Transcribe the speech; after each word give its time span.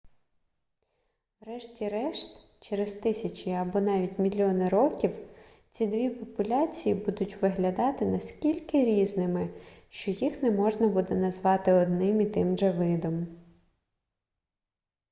врешті-решт 1.41 2.39
через 2.59 2.93
тисячі 2.93 3.51
або 3.51 3.81
навіть 3.81 4.19
мільйони 4.19 4.69
років 4.69 5.17
ці 5.71 5.87
дві 5.87 6.09
популяції 6.09 6.95
будуть 6.95 7.41
виглядати 7.41 8.05
настільки 8.05 8.85
різними 8.85 9.49
що 9.89 10.11
їх 10.11 10.43
не 10.43 10.51
можна 10.51 10.87
буде 10.87 11.15
назвати 11.15 11.73
одним 11.73 12.21
і 12.21 12.25
тим 12.25 12.57
же 12.57 12.71
видом 12.71 13.27